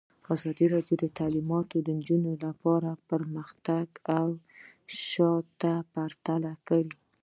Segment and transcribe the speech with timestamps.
[0.33, 3.87] ازادي راډیو د تعلیمات د نجونو لپاره پرمختګ
[4.19, 4.27] او
[5.07, 6.89] شاتګ پرتله کړی.